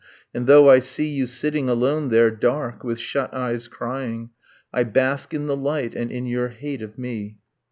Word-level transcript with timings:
and 0.33 0.47
though 0.47 0.67
I 0.67 0.79
see 0.79 1.05
You 1.05 1.27
sitting 1.27 1.69
alone 1.69 2.09
there, 2.09 2.31
dark, 2.31 2.83
with 2.83 2.97
shut 2.97 3.31
eyes 3.35 3.67
crying, 3.67 4.31
I 4.73 4.83
bask 4.83 5.31
in 5.31 5.45
the 5.45 5.55
light, 5.55 5.93
and 5.93 6.09
in 6.11 6.25
your 6.25 6.47
hate 6.47 6.81
of 6.81 6.97
me 6.97 7.37